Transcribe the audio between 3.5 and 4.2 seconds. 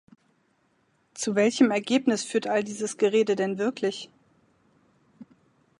wirklich?